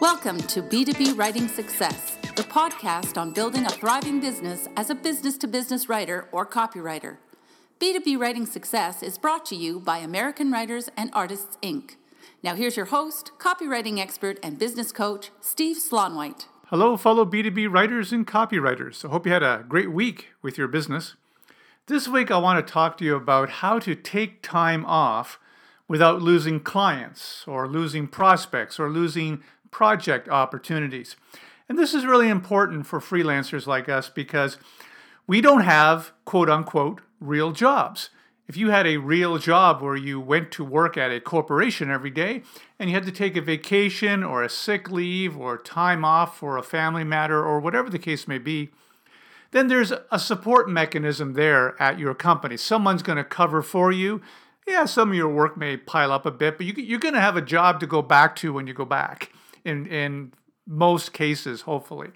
Welcome 0.00 0.38
to 0.38 0.62
B2B 0.62 1.18
Writing 1.18 1.46
Success, 1.46 2.16
the 2.34 2.42
podcast 2.42 3.18
on 3.18 3.34
building 3.34 3.66
a 3.66 3.68
thriving 3.68 4.18
business 4.18 4.66
as 4.74 4.88
a 4.88 4.94
business 4.94 5.36
to 5.36 5.46
business 5.46 5.90
writer 5.90 6.26
or 6.32 6.46
copywriter. 6.46 7.18
B2B 7.78 8.18
Writing 8.18 8.46
Success 8.46 9.02
is 9.02 9.18
brought 9.18 9.44
to 9.44 9.54
you 9.54 9.78
by 9.78 9.98
American 9.98 10.50
Writers 10.50 10.88
and 10.96 11.10
Artists, 11.12 11.58
Inc. 11.62 11.96
Now, 12.42 12.54
here's 12.54 12.78
your 12.78 12.86
host, 12.86 13.32
copywriting 13.38 13.98
expert, 13.98 14.38
and 14.42 14.58
business 14.58 14.90
coach, 14.90 15.32
Steve 15.42 15.76
Slaunwhite. 15.76 16.46
Hello, 16.68 16.96
fellow 16.96 17.26
B2B 17.26 17.70
writers 17.70 18.10
and 18.10 18.26
copywriters. 18.26 19.04
I 19.04 19.08
hope 19.08 19.26
you 19.26 19.32
had 19.32 19.42
a 19.42 19.66
great 19.68 19.92
week 19.92 20.28
with 20.40 20.56
your 20.56 20.68
business. 20.68 21.16
This 21.88 22.08
week, 22.08 22.30
I 22.30 22.38
want 22.38 22.66
to 22.66 22.72
talk 22.72 22.96
to 22.98 23.04
you 23.04 23.16
about 23.16 23.50
how 23.50 23.78
to 23.80 23.94
take 23.94 24.40
time 24.40 24.86
off 24.86 25.38
without 25.88 26.22
losing 26.22 26.60
clients 26.60 27.44
or 27.48 27.66
losing 27.66 28.06
prospects 28.06 28.78
or 28.78 28.88
losing 28.88 29.42
project 29.70 30.28
opportunities. 30.28 31.16
And 31.68 31.78
this 31.78 31.94
is 31.94 32.04
really 32.04 32.28
important 32.28 32.86
for 32.86 33.00
freelancers 33.00 33.66
like 33.66 33.88
us 33.88 34.08
because 34.08 34.58
we 35.26 35.40
don't 35.40 35.62
have 35.62 36.12
quote 36.24 36.50
unquote 36.50 37.00
real 37.20 37.52
jobs. 37.52 38.10
If 38.48 38.56
you 38.56 38.70
had 38.70 38.86
a 38.86 38.96
real 38.96 39.38
job 39.38 39.80
where 39.80 39.94
you 39.94 40.20
went 40.20 40.50
to 40.52 40.64
work 40.64 40.96
at 40.96 41.12
a 41.12 41.20
corporation 41.20 41.88
every 41.88 42.10
day 42.10 42.42
and 42.78 42.90
you 42.90 42.96
had 42.96 43.06
to 43.06 43.12
take 43.12 43.36
a 43.36 43.40
vacation 43.40 44.24
or 44.24 44.42
a 44.42 44.48
sick 44.48 44.90
leave 44.90 45.36
or 45.36 45.56
time 45.56 46.04
off 46.04 46.36
for 46.36 46.56
a 46.56 46.62
family 46.62 47.04
matter 47.04 47.44
or 47.44 47.60
whatever 47.60 47.88
the 47.88 47.98
case 47.98 48.26
may 48.26 48.38
be, 48.38 48.70
then 49.52 49.68
there's 49.68 49.92
a 50.10 50.18
support 50.18 50.68
mechanism 50.68 51.34
there 51.34 51.80
at 51.80 52.00
your 52.00 52.14
company. 52.14 52.56
Someone's 52.56 53.04
going 53.04 53.18
to 53.18 53.24
cover 53.24 53.62
for 53.62 53.92
you 53.92 54.20
yeah, 54.70 54.84
some 54.84 55.10
of 55.10 55.16
your 55.16 55.28
work 55.28 55.56
may 55.56 55.76
pile 55.76 56.12
up 56.12 56.24
a 56.24 56.30
bit, 56.30 56.56
but 56.56 56.66
you, 56.66 56.96
are 56.96 57.00
going 57.00 57.14
to 57.14 57.20
have 57.20 57.36
a 57.36 57.42
job 57.42 57.80
to 57.80 57.86
go 57.86 58.02
back 58.02 58.36
to 58.36 58.52
when 58.52 58.66
you 58.66 58.74
go 58.74 58.84
back. 58.84 59.32
In 59.64 59.86
in 59.86 60.32
most 60.66 61.12
cases, 61.12 61.62
hopefully. 61.62 62.10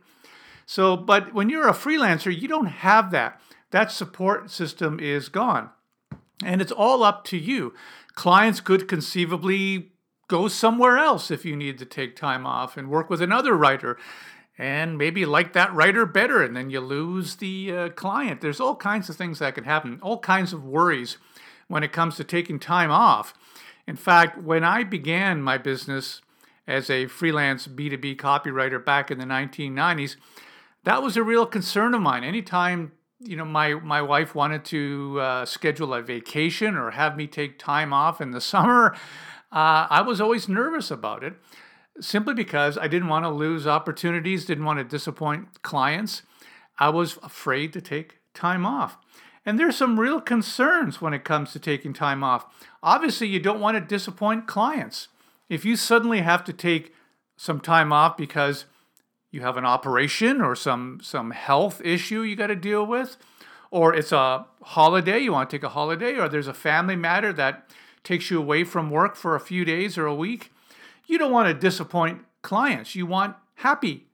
So, 0.66 0.96
but 0.96 1.34
when 1.34 1.50
you're 1.50 1.68
a 1.68 1.72
freelancer, 1.72 2.36
you 2.36 2.48
don't 2.48 2.66
have 2.66 3.10
that. 3.10 3.40
That 3.70 3.90
support 3.90 4.50
system 4.50 5.00
is 5.00 5.28
gone, 5.28 5.70
and 6.44 6.62
it's 6.62 6.72
all 6.72 7.02
up 7.02 7.24
to 7.24 7.36
you. 7.36 7.74
Clients 8.14 8.60
could 8.60 8.88
conceivably 8.88 9.92
go 10.28 10.48
somewhere 10.48 10.96
else 10.96 11.30
if 11.30 11.44
you 11.44 11.56
need 11.56 11.78
to 11.78 11.84
take 11.84 12.16
time 12.16 12.46
off 12.46 12.76
and 12.76 12.88
work 12.88 13.10
with 13.10 13.20
another 13.20 13.54
writer 13.54 13.98
and 14.56 14.96
maybe 14.96 15.26
like 15.26 15.52
that 15.52 15.74
writer 15.74 16.06
better 16.06 16.42
and 16.42 16.56
then 16.56 16.70
you 16.70 16.80
lose 16.80 17.36
the 17.36 17.70
uh, 17.70 17.88
client 17.90 18.40
there's 18.40 18.60
all 18.60 18.74
kinds 18.74 19.10
of 19.10 19.16
things 19.16 19.38
that 19.38 19.54
can 19.54 19.64
happen 19.64 19.98
all 20.00 20.18
kinds 20.20 20.54
of 20.54 20.64
worries 20.64 21.18
when 21.68 21.82
it 21.82 21.92
comes 21.92 22.16
to 22.16 22.24
taking 22.24 22.58
time 22.58 22.90
off. 22.90 23.34
In 23.86 23.96
fact, 23.96 24.42
when 24.42 24.64
I 24.64 24.84
began 24.84 25.42
my 25.42 25.58
business 25.58 26.20
as 26.66 26.88
a 26.90 27.06
freelance 27.06 27.66
B2B 27.66 28.16
copywriter 28.16 28.84
back 28.84 29.10
in 29.10 29.18
the 29.18 29.24
1990s, 29.24 30.16
that 30.84 31.02
was 31.02 31.16
a 31.16 31.22
real 31.22 31.46
concern 31.46 31.94
of 31.94 32.00
mine. 32.00 32.24
Anytime 32.24 32.92
you 33.20 33.36
know 33.36 33.44
my 33.44 33.74
my 33.74 34.02
wife 34.02 34.34
wanted 34.34 34.64
to 34.66 35.18
uh, 35.20 35.44
schedule 35.44 35.94
a 35.94 36.02
vacation 36.02 36.76
or 36.76 36.90
have 36.90 37.16
me 37.16 37.26
take 37.26 37.58
time 37.58 37.92
off 37.92 38.20
in 38.20 38.30
the 38.30 38.40
summer, 38.52 38.94
uh, 39.52 39.86
I 39.90 40.02
was 40.02 40.20
always 40.20 40.48
nervous 40.48 40.90
about 40.90 41.24
it, 41.24 41.34
simply 42.00 42.34
because 42.34 42.76
I 42.76 42.88
didn't 42.88 43.08
want 43.08 43.24
to 43.24 43.30
lose 43.30 43.66
opportunities, 43.66 44.44
didn't 44.44 44.64
want 44.64 44.78
to 44.78 44.84
disappoint 44.84 45.62
clients. 45.62 46.22
I 46.78 46.88
was 46.88 47.18
afraid 47.22 47.72
to 47.74 47.80
take 47.80 48.18
time 48.34 48.66
off. 48.66 48.98
And 49.46 49.58
there's 49.58 49.76
some 49.76 50.00
real 50.00 50.20
concerns 50.20 51.00
when 51.00 51.12
it 51.12 51.24
comes 51.24 51.52
to 51.52 51.58
taking 51.58 51.92
time 51.92 52.24
off. 52.24 52.46
Obviously, 52.82 53.28
you 53.28 53.38
don't 53.38 53.60
want 53.60 53.76
to 53.76 53.80
disappoint 53.80 54.46
clients. 54.46 55.08
If 55.48 55.64
you 55.64 55.76
suddenly 55.76 56.20
have 56.20 56.44
to 56.44 56.52
take 56.52 56.94
some 57.36 57.60
time 57.60 57.92
off 57.92 58.16
because 58.16 58.64
you 59.30 59.40
have 59.40 59.56
an 59.56 59.66
operation 59.66 60.40
or 60.40 60.54
some 60.54 61.00
some 61.02 61.32
health 61.32 61.80
issue 61.84 62.22
you 62.22 62.36
got 62.36 62.46
to 62.46 62.56
deal 62.56 62.86
with, 62.86 63.16
or 63.70 63.94
it's 63.94 64.12
a 64.12 64.46
holiday, 64.62 65.18
you 65.18 65.32
want 65.32 65.50
to 65.50 65.56
take 65.56 65.64
a 65.64 65.70
holiday, 65.70 66.16
or 66.16 66.28
there's 66.28 66.46
a 66.46 66.54
family 66.54 66.96
matter 66.96 67.32
that 67.32 67.68
takes 68.04 68.30
you 68.30 68.38
away 68.38 68.62
from 68.62 68.90
work 68.90 69.16
for 69.16 69.34
a 69.34 69.40
few 69.40 69.64
days 69.64 69.98
or 69.98 70.06
a 70.06 70.14
week, 70.14 70.52
you 71.06 71.18
don't 71.18 71.32
want 71.32 71.48
to 71.48 71.54
disappoint 71.54 72.24
clients. 72.42 72.94
You 72.94 73.06
want 73.06 73.34
happy 73.56 74.06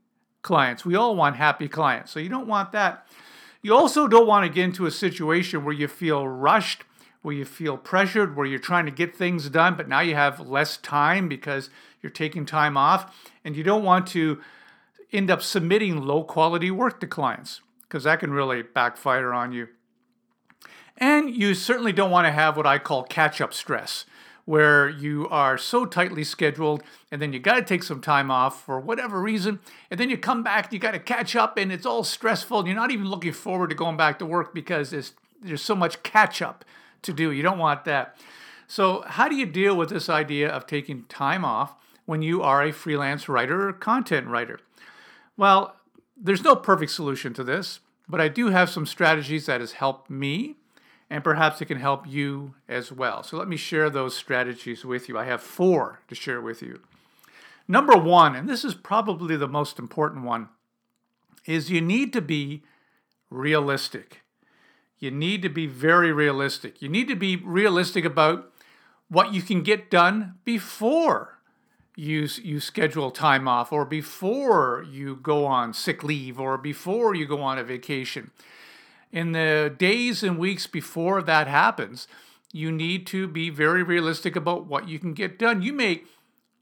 clients. 0.42 0.84
We 0.84 0.94
all 0.94 1.14
want 1.16 1.36
happy 1.36 1.68
clients. 1.68 2.12
So 2.12 2.20
you 2.20 2.28
don't 2.28 2.46
want 2.46 2.72
that. 2.72 3.06
You 3.62 3.74
also 3.74 4.08
don't 4.08 4.26
want 4.26 4.46
to 4.46 4.52
get 4.52 4.64
into 4.64 4.86
a 4.86 4.90
situation 4.90 5.64
where 5.64 5.74
you 5.74 5.88
feel 5.88 6.26
rushed, 6.26 6.84
where 7.22 7.34
you 7.34 7.44
feel 7.44 7.76
pressured, 7.76 8.36
where 8.36 8.46
you're 8.46 8.58
trying 8.58 8.86
to 8.86 8.90
get 8.90 9.14
things 9.14 9.48
done, 9.50 9.74
but 9.74 9.88
now 9.88 10.00
you 10.00 10.14
have 10.14 10.40
less 10.40 10.76
time 10.76 11.28
because 11.28 11.68
you're 12.00 12.10
taking 12.10 12.46
time 12.46 12.76
off. 12.76 13.14
And 13.44 13.56
you 13.56 13.62
don't 13.62 13.84
want 13.84 14.06
to 14.08 14.40
end 15.12 15.30
up 15.30 15.42
submitting 15.42 16.02
low 16.02 16.24
quality 16.24 16.70
work 16.70 17.00
to 17.00 17.06
clients 17.06 17.60
because 17.82 18.04
that 18.04 18.20
can 18.20 18.32
really 18.32 18.62
backfire 18.62 19.32
on 19.32 19.52
you. 19.52 19.68
And 20.96 21.34
you 21.34 21.54
certainly 21.54 21.92
don't 21.92 22.10
want 22.10 22.26
to 22.26 22.32
have 22.32 22.56
what 22.56 22.66
I 22.66 22.78
call 22.78 23.02
catch 23.04 23.40
up 23.40 23.52
stress 23.54 24.04
where 24.44 24.88
you 24.88 25.28
are 25.28 25.56
so 25.56 25.86
tightly 25.86 26.24
scheduled 26.24 26.82
and 27.10 27.22
then 27.22 27.32
you 27.32 27.38
got 27.38 27.54
to 27.54 27.62
take 27.62 27.82
some 27.82 28.00
time 28.00 28.30
off 28.30 28.64
for 28.64 28.80
whatever 28.80 29.20
reason 29.20 29.60
and 29.90 30.00
then 30.00 30.10
you 30.10 30.18
come 30.18 30.42
back 30.42 30.72
you 30.72 30.78
got 30.78 30.90
to 30.90 30.98
catch 30.98 31.36
up 31.36 31.56
and 31.56 31.70
it's 31.70 31.86
all 31.86 32.02
stressful 32.02 32.58
and 32.58 32.66
you're 32.66 32.76
not 32.76 32.90
even 32.90 33.06
looking 33.06 33.32
forward 33.32 33.70
to 33.70 33.76
going 33.76 33.96
back 33.96 34.18
to 34.18 34.26
work 34.26 34.52
because 34.52 34.90
there's, 34.90 35.12
there's 35.40 35.62
so 35.62 35.74
much 35.74 36.02
catch 36.02 36.42
up 36.42 36.64
to 37.02 37.12
do 37.12 37.30
you 37.30 37.42
don't 37.42 37.58
want 37.58 37.84
that 37.84 38.16
so 38.66 39.02
how 39.06 39.28
do 39.28 39.34
you 39.34 39.46
deal 39.46 39.76
with 39.76 39.90
this 39.90 40.08
idea 40.08 40.48
of 40.48 40.66
taking 40.66 41.04
time 41.04 41.44
off 41.44 41.74
when 42.06 42.22
you 42.22 42.42
are 42.42 42.62
a 42.62 42.72
freelance 42.72 43.28
writer 43.28 43.68
or 43.68 43.72
content 43.72 44.26
writer 44.26 44.60
well 45.36 45.76
there's 46.16 46.44
no 46.44 46.54
perfect 46.54 46.92
solution 46.92 47.32
to 47.34 47.44
this 47.44 47.80
but 48.08 48.20
i 48.20 48.28
do 48.28 48.48
have 48.48 48.70
some 48.70 48.86
strategies 48.86 49.46
that 49.46 49.60
has 49.60 49.72
helped 49.72 50.10
me 50.10 50.56
and 51.10 51.24
perhaps 51.24 51.60
it 51.60 51.66
can 51.66 51.80
help 51.80 52.06
you 52.06 52.54
as 52.68 52.92
well. 52.92 53.24
So 53.24 53.36
let 53.36 53.48
me 53.48 53.56
share 53.56 53.90
those 53.90 54.16
strategies 54.16 54.84
with 54.84 55.08
you. 55.08 55.18
I 55.18 55.24
have 55.24 55.42
four 55.42 55.98
to 56.06 56.14
share 56.14 56.40
with 56.40 56.62
you. 56.62 56.80
Number 57.66 57.96
one, 57.96 58.36
and 58.36 58.48
this 58.48 58.64
is 58.64 58.74
probably 58.74 59.36
the 59.36 59.48
most 59.48 59.78
important 59.78 60.24
one, 60.24 60.48
is 61.46 61.70
you 61.70 61.80
need 61.80 62.12
to 62.12 62.20
be 62.20 62.62
realistic. 63.28 64.22
You 65.00 65.10
need 65.10 65.42
to 65.42 65.48
be 65.48 65.66
very 65.66 66.12
realistic. 66.12 66.80
You 66.80 66.88
need 66.88 67.08
to 67.08 67.16
be 67.16 67.36
realistic 67.36 68.04
about 68.04 68.52
what 69.08 69.34
you 69.34 69.42
can 69.42 69.62
get 69.62 69.90
done 69.90 70.34
before 70.44 71.38
you, 71.96 72.28
you 72.42 72.60
schedule 72.60 73.10
time 73.10 73.48
off, 73.48 73.72
or 73.72 73.84
before 73.84 74.84
you 74.88 75.16
go 75.16 75.46
on 75.46 75.74
sick 75.74 76.04
leave, 76.04 76.38
or 76.38 76.56
before 76.56 77.14
you 77.14 77.26
go 77.26 77.42
on 77.42 77.58
a 77.58 77.64
vacation 77.64 78.30
in 79.12 79.32
the 79.32 79.74
days 79.76 80.22
and 80.22 80.38
weeks 80.38 80.66
before 80.66 81.22
that 81.22 81.46
happens, 81.46 82.06
you 82.52 82.70
need 82.70 83.06
to 83.08 83.26
be 83.26 83.50
very 83.50 83.82
realistic 83.82 84.36
about 84.36 84.66
what 84.66 84.88
you 84.88 84.98
can 84.98 85.14
get 85.14 85.38
done. 85.38 85.62
You 85.62 85.72
may 85.72 86.02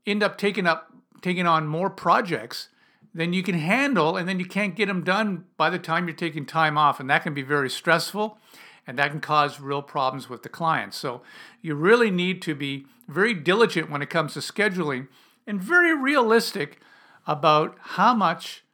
end 0.07 0.23
up 0.23 0.39
taking 0.39 0.67
up 0.67 0.93
taking 1.21 1.47
on 1.47 1.67
more 1.67 1.91
projects 1.91 2.69
than 3.15 3.33
you 3.33 3.43
can 3.43 3.59
handle 3.59 4.17
and 4.17 4.29
then 4.29 4.39
you 4.39 4.47
can't 4.47 4.77
get 4.77 4.87
them 4.87 5.03
done 5.03 5.45
by 5.57 5.71
the 5.71 5.79
time 5.79 6.07
you're 6.07 6.17
taking 6.17 6.47
time 6.47 6.77
off 6.77 7.01
and 7.01 7.09
that 7.09 7.23
can 7.23 7.35
be 7.35 7.43
very 7.43 7.71
stressful 7.71 8.39
and 8.87 8.99
that 8.99 9.11
can 9.11 9.21
cause 9.21 9.61
real 9.61 9.83
problems 9.83 10.29
with 10.29 10.43
the 10.43 10.49
client. 10.49 10.95
So 10.95 11.23
you 11.61 11.75
really 11.75 12.11
need 12.11 12.41
to 12.43 12.55
be 12.55 12.87
very 13.07 13.35
diligent 13.35 13.91
when 13.91 14.03
it 14.03 14.11
comes 14.11 14.35
to 14.35 14.41
scheduling 14.41 15.09
and 15.47 15.61
very 15.61 15.97
realistic 15.97 16.81
about 17.27 17.77
how 17.81 18.15
much 18.15 18.65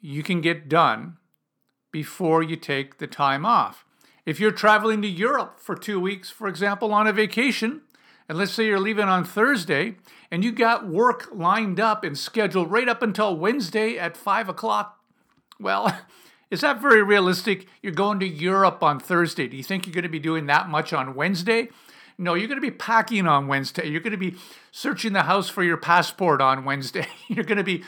you 0.00 0.22
can 0.22 0.40
get 0.40 0.68
done 0.68 1.16
before 1.90 2.42
you 2.42 2.56
take 2.56 2.98
the 2.98 3.06
time 3.06 3.46
off. 3.46 3.84
If 4.26 4.40
you're 4.40 4.50
traveling 4.50 5.02
to 5.02 5.08
Europe 5.08 5.60
for 5.60 5.74
two 5.74 6.00
weeks, 6.00 6.30
for 6.30 6.48
example, 6.48 6.92
on 6.92 7.06
a 7.06 7.12
vacation, 7.12 7.82
and 8.28 8.38
let's 8.38 8.52
say 8.52 8.66
you're 8.66 8.80
leaving 8.80 9.08
on 9.08 9.24
Thursday 9.24 9.96
and 10.30 10.44
you 10.44 10.52
got 10.52 10.88
work 10.88 11.28
lined 11.32 11.78
up 11.78 12.04
and 12.04 12.18
scheduled 12.18 12.70
right 12.70 12.88
up 12.88 13.02
until 13.02 13.36
Wednesday 13.36 13.98
at 13.98 14.16
five 14.16 14.48
o'clock, 14.48 15.00
well, 15.60 15.96
is 16.50 16.60
that 16.60 16.80
very 16.80 17.02
realistic? 17.02 17.66
You're 17.82 17.92
going 17.92 18.20
to 18.20 18.26
Europe 18.26 18.82
on 18.82 19.00
Thursday. 19.00 19.48
Do 19.48 19.56
you 19.56 19.62
think 19.62 19.86
you're 19.86 19.94
going 19.94 20.02
to 20.02 20.08
be 20.08 20.18
doing 20.18 20.46
that 20.46 20.68
much 20.68 20.92
on 20.92 21.14
Wednesday? 21.14 21.68
No, 22.18 22.34
you're 22.34 22.48
going 22.48 22.60
to 22.60 22.66
be 22.66 22.70
packing 22.70 23.26
on 23.26 23.46
Wednesday. 23.46 23.88
You're 23.88 24.00
going 24.00 24.12
to 24.12 24.16
be 24.16 24.36
searching 24.72 25.12
the 25.12 25.24
house 25.24 25.48
for 25.48 25.62
your 25.62 25.76
passport 25.76 26.40
on 26.40 26.64
Wednesday. 26.64 27.06
You're 27.28 27.44
going 27.44 27.58
to 27.58 27.64
be 27.64 27.84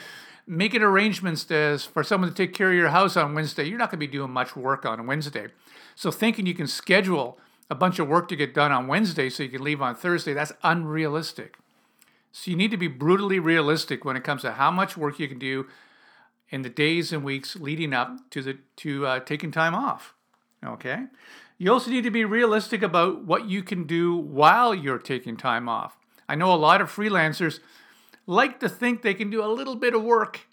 making 0.49 0.81
arrangements 0.81 1.43
to, 1.45 1.77
for 1.77 2.03
someone 2.03 2.29
to 2.29 2.35
take 2.35 2.53
care 2.53 2.71
of 2.71 2.75
your 2.75 2.89
house 2.89 3.15
on 3.15 3.35
Wednesday, 3.35 3.65
you're 3.65 3.77
not 3.77 3.91
going 3.91 3.99
to 3.99 4.07
be 4.07 4.11
doing 4.11 4.31
much 4.31 4.55
work 4.55 4.83
on 4.83 5.05
Wednesday. 5.05 5.47
So 5.95 6.09
thinking 6.09 6.47
you 6.47 6.55
can 6.55 6.65
schedule 6.65 7.37
a 7.69 7.75
bunch 7.75 7.99
of 7.99 8.07
work 8.07 8.27
to 8.29 8.35
get 8.35 8.53
done 8.53 8.71
on 8.71 8.87
Wednesday 8.87 9.29
so 9.29 9.43
you 9.43 9.49
can 9.49 9.63
leave 9.63 9.81
on 9.81 9.95
Thursday, 9.95 10.33
that's 10.33 10.53
unrealistic. 10.63 11.57
So 12.31 12.51
you 12.51 12.57
need 12.57 12.71
to 12.71 12.77
be 12.77 12.87
brutally 12.87 13.39
realistic 13.39 14.05
when 14.05 14.15
it 14.15 14.23
comes 14.23 14.41
to 14.41 14.53
how 14.53 14.71
much 14.71 14.97
work 14.97 15.19
you 15.19 15.27
can 15.27 15.39
do 15.39 15.67
in 16.49 16.61
the 16.61 16.69
days 16.69 17.11
and 17.11 17.23
weeks 17.23 17.55
leading 17.55 17.93
up 17.93 18.29
to 18.31 18.41
the 18.41 18.57
to 18.77 19.05
uh, 19.05 19.19
taking 19.19 19.51
time 19.51 19.75
off. 19.75 20.13
Okay. 20.65 21.05
You 21.57 21.71
also 21.71 21.91
need 21.91 22.03
to 22.03 22.11
be 22.11 22.25
realistic 22.25 22.81
about 22.81 23.25
what 23.25 23.49
you 23.49 23.63
can 23.63 23.83
do 23.85 24.15
while 24.15 24.73
you're 24.73 24.97
taking 24.97 25.37
time 25.37 25.67
off. 25.67 25.97
I 26.27 26.35
know 26.35 26.53
a 26.53 26.55
lot 26.55 26.81
of 26.81 26.89
freelancers 26.89 27.59
like 28.25 28.59
to 28.59 28.69
think 28.69 29.01
they 29.01 29.13
can 29.13 29.29
do 29.29 29.43
a 29.43 29.47
little 29.47 29.75
bit 29.75 29.93
of 29.93 30.03
work 30.03 30.47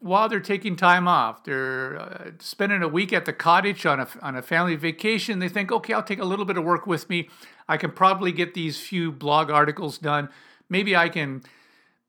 while 0.00 0.28
they're 0.28 0.40
taking 0.40 0.76
time 0.76 1.06
off. 1.06 1.44
They're 1.44 2.00
uh, 2.00 2.30
spending 2.40 2.82
a 2.82 2.88
week 2.88 3.12
at 3.12 3.26
the 3.26 3.32
cottage 3.32 3.86
on 3.86 4.00
a, 4.00 4.08
on 4.22 4.34
a 4.34 4.42
family 4.42 4.74
vacation. 4.74 5.38
They 5.38 5.48
think, 5.48 5.70
okay, 5.70 5.92
I'll 5.92 6.02
take 6.02 6.18
a 6.18 6.24
little 6.24 6.46
bit 6.46 6.56
of 6.56 6.64
work 6.64 6.86
with 6.86 7.08
me. 7.08 7.28
I 7.68 7.76
can 7.76 7.92
probably 7.92 8.32
get 8.32 8.54
these 8.54 8.80
few 8.80 9.12
blog 9.12 9.50
articles 9.50 9.98
done. 9.98 10.30
Maybe 10.68 10.96
I 10.96 11.08
can 11.08 11.42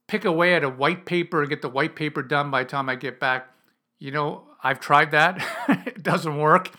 pick 0.08 0.26
away 0.26 0.56
at 0.56 0.64
a 0.64 0.70
white 0.70 1.06
paper 1.06 1.42
and 1.42 1.50
get 1.50 1.62
the 1.62 1.70
white 1.70 1.96
paper 1.96 2.24
done 2.24 2.50
by 2.50 2.64
the 2.64 2.70
time 2.70 2.90
I 2.90 2.96
get 2.96 3.20
back. 3.20 3.50
You 4.00 4.12
know, 4.12 4.44
I've 4.64 4.80
tried 4.80 5.12
that, 5.12 5.46
it 5.86 6.02
doesn't 6.02 6.38
work. 6.38 6.72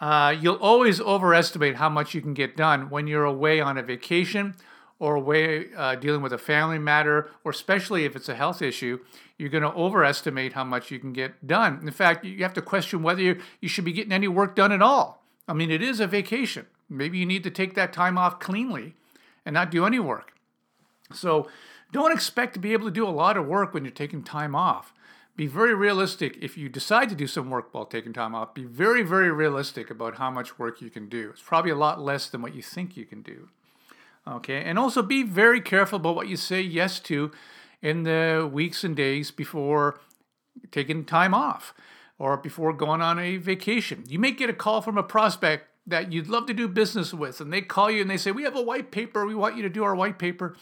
Uh, 0.00 0.34
you'll 0.38 0.56
always 0.56 1.00
overestimate 1.00 1.74
how 1.74 1.88
much 1.88 2.14
you 2.14 2.20
can 2.20 2.32
get 2.32 2.56
done 2.56 2.88
when 2.88 3.08
you're 3.08 3.24
away 3.24 3.60
on 3.60 3.76
a 3.76 3.82
vacation 3.82 4.54
or 5.00 5.14
away 5.14 5.66
uh, 5.76 5.94
dealing 5.94 6.22
with 6.22 6.32
a 6.32 6.38
family 6.38 6.78
matter, 6.78 7.30
or 7.44 7.50
especially 7.50 8.04
if 8.04 8.16
it's 8.16 8.28
a 8.28 8.34
health 8.34 8.60
issue, 8.60 8.98
you're 9.36 9.48
going 9.48 9.62
to 9.62 9.72
overestimate 9.72 10.54
how 10.54 10.64
much 10.64 10.90
you 10.90 10.98
can 10.98 11.12
get 11.12 11.46
done. 11.46 11.80
In 11.82 11.90
fact, 11.92 12.24
you 12.24 12.42
have 12.42 12.54
to 12.54 12.62
question 12.62 13.02
whether 13.02 13.22
you, 13.22 13.40
you 13.60 13.68
should 13.68 13.84
be 13.84 13.92
getting 13.92 14.12
any 14.12 14.28
work 14.28 14.56
done 14.56 14.72
at 14.72 14.82
all. 14.82 15.22
I 15.46 15.52
mean, 15.52 15.70
it 15.70 15.82
is 15.82 16.00
a 16.00 16.06
vacation. 16.06 16.66
Maybe 16.88 17.18
you 17.18 17.26
need 17.26 17.44
to 17.44 17.50
take 17.50 17.74
that 17.74 17.92
time 17.92 18.18
off 18.18 18.40
cleanly 18.40 18.94
and 19.46 19.54
not 19.54 19.70
do 19.70 19.86
any 19.86 20.00
work. 20.00 20.32
So 21.12 21.48
don't 21.92 22.12
expect 22.12 22.54
to 22.54 22.60
be 22.60 22.72
able 22.72 22.86
to 22.86 22.92
do 22.92 23.06
a 23.06 23.10
lot 23.10 23.36
of 23.36 23.46
work 23.46 23.72
when 23.72 23.84
you're 23.84 23.92
taking 23.92 24.22
time 24.22 24.54
off. 24.54 24.92
Be 25.36 25.46
very 25.46 25.74
realistic. 25.74 26.36
If 26.42 26.58
you 26.58 26.68
decide 26.68 27.08
to 27.10 27.14
do 27.14 27.28
some 27.28 27.48
work 27.48 27.72
while 27.72 27.86
taking 27.86 28.12
time 28.12 28.34
off, 28.34 28.54
be 28.54 28.64
very, 28.64 29.02
very 29.02 29.30
realistic 29.30 29.88
about 29.88 30.16
how 30.16 30.30
much 30.30 30.58
work 30.58 30.82
you 30.82 30.90
can 30.90 31.08
do. 31.08 31.30
It's 31.30 31.42
probably 31.42 31.70
a 31.70 31.76
lot 31.76 32.00
less 32.00 32.28
than 32.28 32.42
what 32.42 32.56
you 32.56 32.62
think 32.62 32.96
you 32.96 33.06
can 33.06 33.22
do. 33.22 33.48
Okay, 34.28 34.62
and 34.62 34.78
also 34.78 35.00
be 35.00 35.22
very 35.22 35.60
careful 35.60 35.96
about 35.96 36.14
what 36.14 36.28
you 36.28 36.36
say 36.36 36.60
yes 36.60 37.00
to 37.00 37.30
in 37.80 38.02
the 38.02 38.48
weeks 38.50 38.84
and 38.84 38.94
days 38.94 39.30
before 39.30 40.00
taking 40.70 41.04
time 41.04 41.32
off 41.32 41.72
or 42.18 42.36
before 42.36 42.72
going 42.72 43.00
on 43.00 43.18
a 43.18 43.36
vacation. 43.38 44.04
You 44.06 44.18
may 44.18 44.32
get 44.32 44.50
a 44.50 44.54
call 44.54 44.82
from 44.82 44.98
a 44.98 45.02
prospect 45.02 45.68
that 45.86 46.12
you'd 46.12 46.28
love 46.28 46.46
to 46.46 46.54
do 46.54 46.68
business 46.68 47.14
with, 47.14 47.40
and 47.40 47.52
they 47.52 47.62
call 47.62 47.90
you 47.90 48.02
and 48.02 48.10
they 48.10 48.18
say, 48.18 48.30
We 48.30 48.42
have 48.42 48.56
a 48.56 48.62
white 48.62 48.90
paper, 48.90 49.26
we 49.26 49.34
want 49.34 49.56
you 49.56 49.62
to 49.62 49.70
do 49.70 49.84
our 49.84 49.94
white 49.94 50.18
paper. 50.18 50.56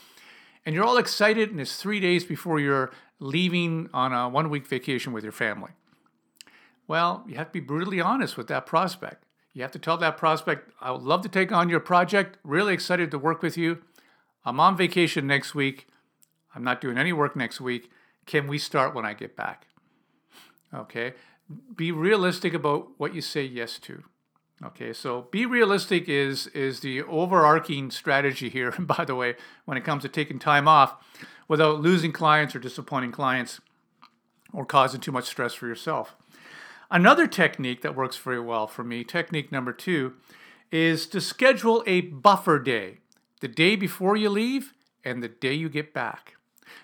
And 0.64 0.74
you're 0.74 0.84
all 0.84 0.98
excited, 0.98 1.50
and 1.50 1.60
it's 1.60 1.76
three 1.76 2.00
days 2.00 2.24
before 2.24 2.58
you're 2.58 2.90
leaving 3.20 3.88
on 3.94 4.12
a 4.12 4.28
one 4.28 4.50
week 4.50 4.66
vacation 4.66 5.12
with 5.12 5.24
your 5.24 5.32
family. 5.32 5.70
Well, 6.88 7.24
you 7.26 7.36
have 7.36 7.48
to 7.48 7.52
be 7.52 7.60
brutally 7.60 8.00
honest 8.00 8.36
with 8.36 8.48
that 8.48 8.66
prospect. 8.66 9.25
You 9.56 9.62
have 9.62 9.72
to 9.72 9.78
tell 9.78 9.96
that 9.96 10.18
prospect, 10.18 10.70
I 10.82 10.90
would 10.90 11.00
love 11.00 11.22
to 11.22 11.30
take 11.30 11.50
on 11.50 11.70
your 11.70 11.80
project, 11.80 12.36
really 12.44 12.74
excited 12.74 13.10
to 13.10 13.18
work 13.18 13.40
with 13.40 13.56
you. 13.56 13.78
I'm 14.44 14.60
on 14.60 14.76
vacation 14.76 15.26
next 15.26 15.54
week. 15.54 15.86
I'm 16.54 16.62
not 16.62 16.82
doing 16.82 16.98
any 16.98 17.10
work 17.14 17.34
next 17.34 17.58
week. 17.58 17.90
Can 18.26 18.48
we 18.48 18.58
start 18.58 18.94
when 18.94 19.06
I 19.06 19.14
get 19.14 19.34
back? 19.34 19.68
Okay. 20.74 21.14
Be 21.74 21.90
realistic 21.90 22.52
about 22.52 22.88
what 22.98 23.14
you 23.14 23.22
say 23.22 23.44
yes 23.44 23.78
to. 23.78 24.02
Okay, 24.62 24.92
so 24.92 25.22
be 25.30 25.46
realistic 25.46 26.06
is 26.06 26.48
is 26.48 26.80
the 26.80 27.02
overarching 27.04 27.90
strategy 27.90 28.50
here. 28.50 28.72
By 28.78 29.06
the 29.06 29.14
way, 29.14 29.36
when 29.64 29.78
it 29.78 29.84
comes 29.84 30.02
to 30.02 30.10
taking 30.10 30.38
time 30.38 30.68
off 30.68 30.96
without 31.48 31.80
losing 31.80 32.12
clients 32.12 32.54
or 32.54 32.58
disappointing 32.58 33.12
clients 33.12 33.62
or 34.52 34.66
causing 34.66 35.00
too 35.00 35.12
much 35.12 35.24
stress 35.24 35.54
for 35.54 35.66
yourself. 35.66 36.14
Another 36.90 37.26
technique 37.26 37.82
that 37.82 37.96
works 37.96 38.16
very 38.16 38.40
well 38.40 38.66
for 38.66 38.84
me, 38.84 39.02
technique 39.02 39.50
number 39.50 39.72
two, 39.72 40.14
is 40.70 41.06
to 41.08 41.20
schedule 41.20 41.82
a 41.86 42.00
buffer 42.00 42.58
day, 42.58 42.98
the 43.40 43.48
day 43.48 43.76
before 43.76 44.16
you 44.16 44.30
leave 44.30 44.72
and 45.04 45.22
the 45.22 45.28
day 45.28 45.54
you 45.54 45.68
get 45.68 45.92
back. 45.92 46.36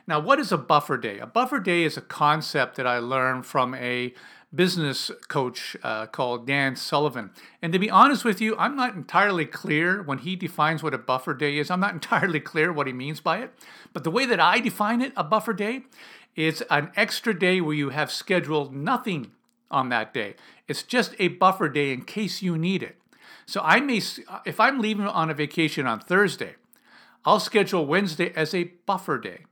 Now, 0.06 0.18
what 0.18 0.40
is 0.40 0.50
a 0.50 0.58
buffer 0.58 0.96
day? 0.96 1.18
A 1.18 1.26
buffer 1.26 1.60
day 1.60 1.84
is 1.84 1.96
a 1.96 2.02
concept 2.02 2.76
that 2.76 2.86
I 2.86 2.98
learned 2.98 3.46
from 3.46 3.74
a 3.74 4.14
business 4.54 5.10
coach 5.28 5.76
uh, 5.82 6.06
called 6.06 6.46
Dan 6.46 6.76
Sullivan. 6.76 7.30
And 7.62 7.72
to 7.72 7.78
be 7.78 7.90
honest 7.90 8.24
with 8.24 8.40
you, 8.40 8.56
I'm 8.58 8.76
not 8.76 8.94
entirely 8.94 9.46
clear 9.46 10.02
when 10.02 10.18
he 10.18 10.36
defines 10.36 10.82
what 10.82 10.94
a 10.94 10.98
buffer 10.98 11.34
day 11.34 11.58
is. 11.58 11.70
I'm 11.70 11.80
not 11.80 11.94
entirely 12.00 12.40
clear 12.40 12.72
what 12.72 12.86
he 12.86 12.92
means 12.92 13.20
by 13.20 13.38
it. 13.38 13.54
But 13.92 14.04
the 14.04 14.10
way 14.10 14.26
that 14.26 14.40
I 14.40 14.58
define 14.58 15.00
it, 15.00 15.12
a 15.16 15.24
buffer 15.24 15.52
day, 15.52 15.82
is 16.34 16.62
an 16.70 16.90
extra 16.96 17.38
day 17.38 17.60
where 17.60 17.74
you 17.74 17.90
have 17.90 18.10
scheduled 18.10 18.74
nothing 18.74 19.32
on 19.72 19.88
that 19.88 20.14
day. 20.14 20.36
It's 20.68 20.82
just 20.82 21.14
a 21.18 21.28
buffer 21.28 21.68
day 21.68 21.92
in 21.92 22.02
case 22.02 22.42
you 22.42 22.56
need 22.56 22.82
it. 22.82 22.96
So 23.46 23.60
I 23.64 23.80
may, 23.80 24.00
uh, 24.28 24.40
if 24.46 24.60
I'm 24.60 24.78
leaving 24.78 25.06
on 25.06 25.30
a 25.30 25.34
vacation 25.34 25.86
on 25.86 26.00
Thursday, 26.00 26.54
I'll 27.24 27.40
schedule 27.40 27.86
Wednesday 27.86 28.32
as 28.36 28.54
a 28.54 28.64
buffer 28.86 29.18
day. 29.18 29.44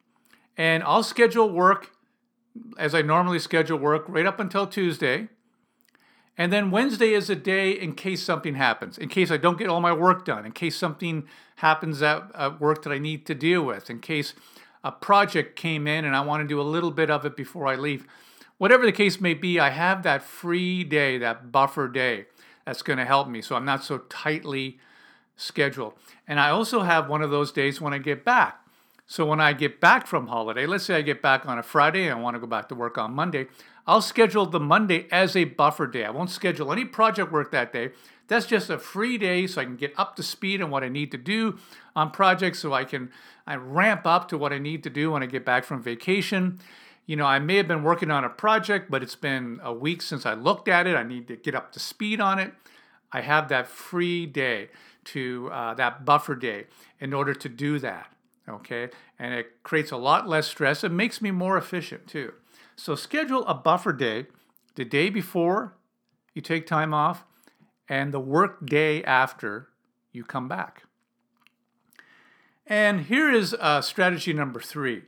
And 0.56 0.82
I'll 0.82 1.02
schedule 1.02 1.50
work 1.50 1.90
as 2.78 2.94
I 2.94 3.02
normally 3.02 3.38
schedule 3.38 3.78
work 3.78 4.05
right 4.08 4.26
up 4.26 4.40
until 4.40 4.67
Tuesday. 4.67 5.28
And 6.37 6.52
then 6.52 6.70
Wednesday 6.70 7.12
is 7.12 7.28
a 7.28 7.37
day 7.37 7.72
in 7.72 7.94
case 7.94 8.22
something 8.22 8.55
happens, 8.55 8.96
in 8.96 9.08
case 9.08 9.31
I 9.31 9.37
don't 9.37 9.58
get 9.58 9.69
all 9.69 9.81
my 9.81 9.93
work 9.93 10.25
done, 10.25 10.46
in 10.46 10.52
case 10.52 10.76
something 10.76 11.26
happens 11.56 12.00
at, 12.02 12.31
at 12.34 12.61
work 12.61 12.82
that 12.84 12.93
I 12.93 12.99
need 12.99 13.26
to 13.26 13.34
deal 13.34 13.62
with, 13.62 13.90
in 13.90 14.00
case 14.00 14.34
a 14.82 14.90
project 14.90 15.56
came 15.56 15.87
in 15.87 16.05
and 16.05 16.17
I 16.17 16.22
want 16.22 16.43
to 16.43 16.49
do 16.49 16.61
a 16.61 16.62
little 16.62 16.90
bit 16.90 17.11
of 17.11 17.26
it 17.26 17.37
before 17.37 17.67
I 17.67 17.75
leave. 17.76 18.06
Whatever 18.61 18.85
the 18.85 18.93
case 18.93 19.23
may 19.23 19.33
be, 19.33 19.59
I 19.59 19.71
have 19.71 20.03
that 20.03 20.23
free 20.23 20.85
day, 20.85 21.17
that 21.17 21.51
buffer 21.51 21.89
day 21.89 22.27
that's 22.67 22.83
going 22.83 22.99
to 22.99 23.07
help 23.07 23.27
me 23.27 23.41
so 23.41 23.57
I'm 23.57 23.65
not 23.65 23.83
so 23.83 23.97
tightly 24.11 24.79
scheduled. 25.35 25.95
And 26.29 26.39
I 26.39 26.51
also 26.51 26.83
have 26.83 27.09
one 27.09 27.23
of 27.23 27.31
those 27.31 27.53
days 27.53 27.81
when 27.81 27.95
I 27.95 27.99
get 27.99 28.23
back. 28.23 28.61
So 29.07 29.25
when 29.25 29.41
I 29.41 29.55
get 29.55 29.81
back 29.81 30.07
from 30.07 30.27
holiday, 30.27 30.67
let's 30.67 30.85
say 30.85 30.97
I 30.97 31.01
get 31.01 31.23
back 31.23 31.47
on 31.47 31.59
a 31.59 31.62
Friday 31.62 32.05
and 32.05 32.12
I 32.12 32.21
want 32.21 32.35
to 32.35 32.39
go 32.39 32.47
back 32.47 32.69
to 32.69 32.75
work 32.75 32.99
on 32.99 33.15
Monday, 33.15 33.47
I'll 33.87 34.03
schedule 34.03 34.45
the 34.45 34.61
Monday 34.61 35.06
as 35.11 35.35
a 35.35 35.45
buffer 35.45 35.87
day. 35.87 36.05
I 36.05 36.11
won't 36.11 36.29
schedule 36.29 36.71
any 36.71 36.85
project 36.85 37.33
work 37.33 37.51
that 37.53 37.73
day. 37.73 37.93
That's 38.29 38.45
just 38.45 38.69
a 38.69 38.77
free 38.77 39.17
day 39.17 39.47
so 39.47 39.63
I 39.63 39.65
can 39.65 39.77
get 39.77 39.95
up 39.97 40.17
to 40.17 40.23
speed 40.23 40.61
on 40.61 40.69
what 40.69 40.85
I 40.85 40.91
need 40.91 41.13
to 41.13 41.19
do 41.19 41.59
on 41.97 42.11
projects 42.11 42.59
so 42.59 42.75
I 42.75 42.85
can 42.85 43.11
I 43.47 43.55
ramp 43.55 44.03
up 44.05 44.29
to 44.29 44.37
what 44.37 44.53
I 44.53 44.59
need 44.59 44.83
to 44.83 44.91
do 44.91 45.13
when 45.13 45.23
I 45.23 45.27
get 45.27 45.47
back 45.47 45.65
from 45.65 45.83
vacation 45.83 46.61
you 47.06 47.17
know, 47.17 47.26
I 47.26 47.38
may 47.38 47.56
have 47.56 47.69
been 47.69 47.82
working 47.82 48.11
on 48.11 48.25
a 48.25 48.29
project, 48.29 48.91
but 48.91 49.02
it's 49.02 49.17
been 49.17 49.61
a 49.62 49.73
week 49.73 50.02
since 50.02 50.25
I 50.25 50.35
looked 50.35 50.69
at 50.69 50.87
it. 50.87 50.94
I 50.97 51.02
need 51.02 51.29
to 51.29 51.37
get 51.37 51.55
up 51.55 51.73
to 51.73 51.81
speed 51.81 52.20
on 52.20 52.38
it. 52.38 52.52
I 53.12 53.23
have 53.23 53.49
that 53.49 53.67
free 53.67 54.26
day 54.26 54.69
to 55.06 55.50
uh, 55.52 55.75
that 55.75 56.05
buffer 56.05 56.35
day 56.35 56.67
in 57.00 57.12
order 57.12 57.35
to 57.35 57.49
do 57.49 57.79
that. 57.81 58.12
Okay. 58.49 58.91
And 59.19 59.34
it 59.34 59.63
creates 59.63 59.91
a 59.91 59.96
lot 59.96 60.29
less 60.29 60.46
stress. 60.46 60.84
It 60.84 60.93
makes 60.93 61.20
me 61.20 61.31
more 61.31 61.56
efficient 61.56 62.06
too. 62.06 62.32
So 62.77 62.94
schedule 62.94 63.44
a 63.46 63.55
buffer 63.55 63.93
day 63.93 64.27
the 64.75 64.84
day 64.84 65.10
before 65.10 65.77
you 66.34 66.43
take 66.43 66.67
time 66.67 66.94
off 66.94 67.25
and 67.89 68.15
the 68.15 68.20
work 68.20 68.65
day 68.65 69.03
after 69.05 69.69
you 70.13 70.25
come 70.25 70.48
back. 70.48 70.84
And 72.67 73.03
here 73.03 73.31
is 73.31 73.53
uh, 73.55 73.81
strategy 73.82 74.32
number 74.32 74.60
three 74.60 75.03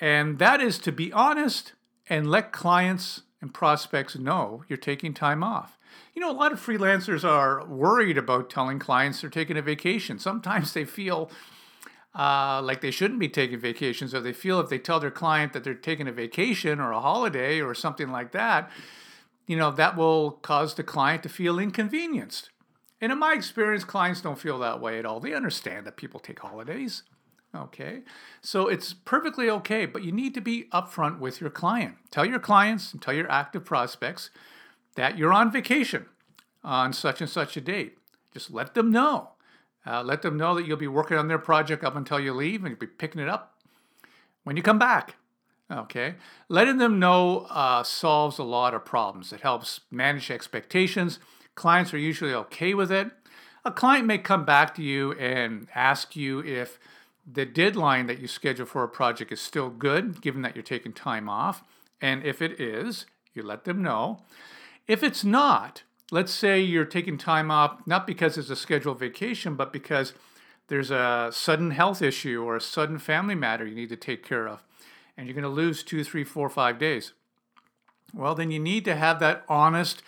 and 0.00 0.38
that 0.38 0.60
is 0.60 0.78
to 0.80 0.92
be 0.92 1.12
honest 1.12 1.74
and 2.08 2.30
let 2.30 2.52
clients 2.52 3.22
and 3.40 3.54
prospects 3.54 4.16
know 4.16 4.64
you're 4.68 4.76
taking 4.76 5.14
time 5.14 5.42
off. 5.42 5.78
You 6.14 6.20
know, 6.20 6.30
a 6.30 6.32
lot 6.32 6.52
of 6.52 6.64
freelancers 6.64 7.24
are 7.24 7.64
worried 7.66 8.18
about 8.18 8.50
telling 8.50 8.78
clients 8.78 9.20
they're 9.20 9.30
taking 9.30 9.56
a 9.56 9.62
vacation. 9.62 10.18
Sometimes 10.18 10.72
they 10.72 10.84
feel 10.84 11.30
uh, 12.14 12.60
like 12.62 12.80
they 12.80 12.90
shouldn't 12.90 13.20
be 13.20 13.28
taking 13.28 13.60
vacations, 13.60 14.14
or 14.14 14.20
they 14.20 14.32
feel 14.32 14.58
if 14.60 14.68
they 14.68 14.78
tell 14.78 14.98
their 14.98 15.10
client 15.10 15.52
that 15.52 15.62
they're 15.62 15.74
taking 15.74 16.08
a 16.08 16.12
vacation 16.12 16.80
or 16.80 16.90
a 16.90 17.00
holiday 17.00 17.60
or 17.60 17.74
something 17.74 18.10
like 18.10 18.32
that, 18.32 18.70
you 19.46 19.56
know, 19.56 19.70
that 19.70 19.96
will 19.96 20.32
cause 20.32 20.74
the 20.74 20.82
client 20.82 21.22
to 21.22 21.28
feel 21.28 21.58
inconvenienced. 21.58 22.50
And 23.00 23.12
in 23.12 23.18
my 23.18 23.34
experience, 23.34 23.84
clients 23.84 24.20
don't 24.20 24.38
feel 24.38 24.58
that 24.58 24.80
way 24.80 24.98
at 24.98 25.06
all. 25.06 25.20
They 25.20 25.32
understand 25.32 25.86
that 25.86 25.96
people 25.96 26.20
take 26.20 26.40
holidays. 26.40 27.04
Okay, 27.54 28.02
so 28.40 28.68
it's 28.68 28.92
perfectly 28.92 29.50
okay, 29.50 29.84
but 29.84 30.04
you 30.04 30.12
need 30.12 30.34
to 30.34 30.40
be 30.40 30.68
upfront 30.72 31.18
with 31.18 31.40
your 31.40 31.50
client. 31.50 31.96
Tell 32.10 32.24
your 32.24 32.38
clients 32.38 32.92
and 32.92 33.02
tell 33.02 33.12
your 33.12 33.30
active 33.30 33.64
prospects 33.64 34.30
that 34.94 35.18
you're 35.18 35.32
on 35.32 35.50
vacation 35.50 36.06
on 36.62 36.92
such 36.92 37.20
and 37.20 37.28
such 37.28 37.56
a 37.56 37.60
date. 37.60 37.98
Just 38.32 38.52
let 38.52 38.74
them 38.74 38.92
know. 38.92 39.30
Uh, 39.84 40.02
let 40.02 40.22
them 40.22 40.36
know 40.36 40.54
that 40.54 40.66
you'll 40.66 40.76
be 40.76 40.86
working 40.86 41.16
on 41.16 41.26
their 41.26 41.38
project 41.38 41.82
up 41.82 41.96
until 41.96 42.20
you 42.20 42.32
leave 42.32 42.60
and 42.60 42.70
you'll 42.70 42.78
be 42.78 42.86
picking 42.86 43.20
it 43.20 43.28
up 43.28 43.58
when 44.44 44.56
you 44.56 44.62
come 44.62 44.78
back. 44.78 45.16
Okay, 45.72 46.16
letting 46.48 46.78
them 46.78 46.98
know 46.98 47.46
uh, 47.48 47.82
solves 47.82 48.38
a 48.38 48.44
lot 48.44 48.74
of 48.74 48.84
problems. 48.84 49.32
It 49.32 49.40
helps 49.40 49.80
manage 49.90 50.30
expectations. 50.30 51.18
Clients 51.54 51.94
are 51.94 51.98
usually 51.98 52.34
okay 52.34 52.74
with 52.74 52.90
it. 52.90 53.10
A 53.64 53.70
client 53.70 54.06
may 54.06 54.18
come 54.18 54.44
back 54.44 54.74
to 54.76 54.82
you 54.82 55.12
and 55.12 55.68
ask 55.74 56.16
you 56.16 56.40
if 56.40 56.78
the 57.32 57.46
deadline 57.46 58.06
that 58.06 58.20
you 58.20 58.26
schedule 58.26 58.66
for 58.66 58.82
a 58.82 58.88
project 58.88 59.32
is 59.32 59.40
still 59.40 59.70
good, 59.70 60.20
given 60.20 60.42
that 60.42 60.56
you're 60.56 60.62
taking 60.62 60.92
time 60.92 61.28
off. 61.28 61.62
And 62.00 62.24
if 62.24 62.40
it 62.40 62.60
is, 62.60 63.06
you 63.34 63.42
let 63.42 63.64
them 63.64 63.82
know. 63.82 64.22
If 64.88 65.02
it's 65.02 65.24
not, 65.24 65.82
let's 66.10 66.32
say 66.32 66.60
you're 66.60 66.84
taking 66.84 67.18
time 67.18 67.50
off 67.50 67.86
not 67.86 68.06
because 68.06 68.36
it's 68.36 68.50
a 68.50 68.56
scheduled 68.56 68.98
vacation, 68.98 69.54
but 69.54 69.72
because 69.72 70.14
there's 70.68 70.90
a 70.90 71.30
sudden 71.32 71.72
health 71.72 72.00
issue 72.00 72.42
or 72.42 72.56
a 72.56 72.60
sudden 72.60 72.98
family 72.98 73.34
matter 73.34 73.66
you 73.66 73.74
need 73.74 73.88
to 73.90 73.96
take 73.96 74.26
care 74.26 74.48
of, 74.48 74.62
and 75.16 75.26
you're 75.26 75.34
going 75.34 75.42
to 75.42 75.48
lose 75.48 75.82
two, 75.82 76.02
three, 76.02 76.24
four, 76.24 76.48
five 76.48 76.78
days. 76.78 77.12
Well, 78.14 78.34
then 78.34 78.50
you 78.50 78.58
need 78.58 78.84
to 78.86 78.96
have 78.96 79.20
that 79.20 79.44
honest, 79.48 80.02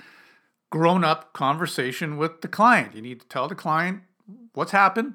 grown 0.71 1.05
up 1.05 1.33
conversation 1.33 2.17
with 2.17 2.41
the 2.41 2.49
client. 2.49 2.95
You 2.95 3.03
need 3.03 3.21
to 3.21 3.29
tell 3.29 3.47
the 3.47 3.55
client 3.55 4.03
what's 4.55 4.73
happened, 4.73 5.15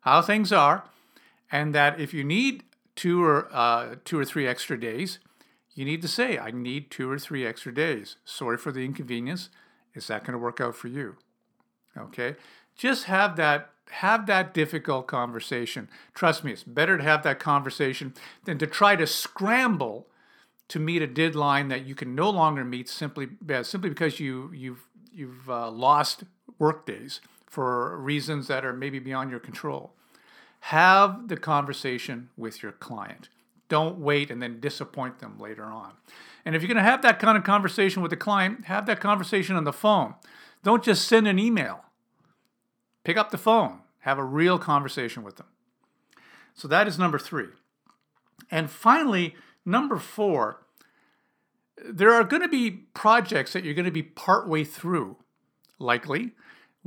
how 0.00 0.20
things 0.20 0.52
are, 0.52 0.84
and 1.50 1.74
that 1.74 2.00
if 2.00 2.12
you 2.12 2.24
need 2.24 2.64
two 2.94 3.22
or 3.22 3.48
uh, 3.52 3.96
two 4.04 4.18
or 4.18 4.24
three 4.24 4.46
extra 4.46 4.78
days, 4.78 5.18
you 5.74 5.84
need 5.84 6.02
to 6.02 6.08
say, 6.08 6.38
"I 6.38 6.50
need 6.50 6.90
two 6.90 7.10
or 7.10 7.18
three 7.18 7.46
extra 7.46 7.72
days. 7.72 8.16
Sorry 8.24 8.56
for 8.56 8.72
the 8.72 8.84
inconvenience. 8.84 9.50
Is 9.94 10.06
that 10.08 10.24
going 10.24 10.32
to 10.32 10.38
work 10.38 10.60
out 10.60 10.76
for 10.76 10.88
you?" 10.88 11.16
Okay, 11.96 12.36
just 12.76 13.04
have 13.04 13.36
that 13.36 13.70
have 13.90 14.26
that 14.26 14.52
difficult 14.54 15.06
conversation. 15.06 15.88
Trust 16.14 16.44
me, 16.44 16.52
it's 16.52 16.62
better 16.62 16.98
to 16.98 17.02
have 17.02 17.22
that 17.22 17.38
conversation 17.38 18.14
than 18.44 18.58
to 18.58 18.66
try 18.66 18.96
to 18.96 19.06
scramble 19.06 20.08
to 20.68 20.78
meet 20.78 21.00
a 21.02 21.06
deadline 21.06 21.68
that 21.68 21.86
you 21.86 21.94
can 21.94 22.14
no 22.14 22.28
longer 22.28 22.64
meet 22.64 22.88
simply 22.88 23.28
uh, 23.52 23.62
simply 23.62 23.88
because 23.88 24.20
you 24.20 24.50
you've 24.54 24.86
you've 25.12 25.48
uh, 25.48 25.70
lost 25.70 26.24
work 26.58 26.86
days 26.86 27.20
for 27.46 27.98
reasons 27.98 28.46
that 28.48 28.64
are 28.64 28.72
maybe 28.72 28.98
beyond 28.98 29.30
your 29.30 29.40
control. 29.40 29.94
Have 30.60 31.28
the 31.28 31.36
conversation 31.36 32.30
with 32.36 32.62
your 32.62 32.72
client. 32.72 33.28
Don't 33.68 33.98
wait 33.98 34.30
and 34.30 34.42
then 34.42 34.60
disappoint 34.60 35.18
them 35.18 35.38
later 35.38 35.64
on. 35.64 35.92
And 36.44 36.56
if 36.56 36.62
you're 36.62 36.68
going 36.68 36.82
to 36.82 36.90
have 36.90 37.02
that 37.02 37.18
kind 37.18 37.36
of 37.36 37.44
conversation 37.44 38.02
with 38.02 38.10
the 38.10 38.16
client, 38.16 38.64
have 38.64 38.86
that 38.86 39.00
conversation 39.00 39.56
on 39.56 39.64
the 39.64 39.72
phone. 39.72 40.14
Don't 40.62 40.82
just 40.82 41.06
send 41.06 41.28
an 41.28 41.38
email. 41.38 41.84
Pick 43.04 43.16
up 43.16 43.30
the 43.30 43.38
phone, 43.38 43.80
have 44.00 44.18
a 44.18 44.24
real 44.24 44.58
conversation 44.58 45.22
with 45.22 45.36
them. 45.36 45.46
So 46.54 46.68
that 46.68 46.88
is 46.88 46.98
number 46.98 47.18
three. 47.18 47.48
And 48.50 48.70
finally, 48.70 49.34
number 49.64 49.98
four, 49.98 50.62
there 51.84 52.12
are 52.12 52.24
going 52.24 52.42
to 52.42 52.48
be 52.48 52.70
projects 52.70 53.52
that 53.52 53.64
you're 53.64 53.74
going 53.74 53.84
to 53.84 53.90
be 53.90 54.02
partway 54.02 54.64
through, 54.64 55.16
likely, 55.78 56.32